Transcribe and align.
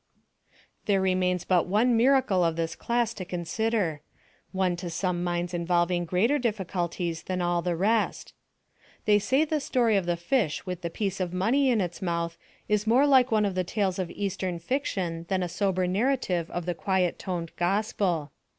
There 0.87 0.99
remains 0.99 1.45
but 1.45 1.67
one 1.67 1.95
miracle 1.95 2.43
of 2.43 2.55
this 2.55 2.75
class 2.75 3.13
to 3.13 3.23
consider 3.23 4.01
one 4.51 4.75
to 4.77 4.89
some 4.89 5.23
minds 5.23 5.53
involving 5.53 6.05
greater 6.05 6.39
difficulties 6.39 7.21
than 7.21 7.39
all 7.39 7.61
the 7.61 7.75
rest. 7.75 8.33
They 9.05 9.19
say 9.19 9.45
the 9.45 9.59
story 9.59 9.95
of 9.95 10.07
the 10.07 10.17
fish 10.17 10.65
with 10.65 10.83
a 10.83 10.89
piece 10.89 11.19
of 11.19 11.33
money 11.35 11.69
in 11.69 11.81
its 11.81 12.01
mouth 12.01 12.35
is 12.67 12.87
more 12.87 13.05
like 13.05 13.29
one 13.31 13.45
of 13.45 13.53
the 13.53 13.63
tales 13.63 13.99
of 13.99 14.09
eastern 14.09 14.57
fiction 14.57 15.27
than 15.29 15.43
a 15.43 15.47
sober 15.47 15.85
narrative 15.85 16.49
of 16.49 16.65
the 16.65 16.73
quiet 16.73 17.19
toned 17.19 17.51
gospel. 17.55 18.31